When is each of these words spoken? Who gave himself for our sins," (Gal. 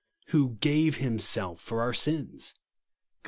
Who 0.29 0.55
gave 0.55 0.95
himself 0.97 1.61
for 1.61 1.79
our 1.83 1.93
sins," 1.93 2.55
(Gal. 2.55 2.61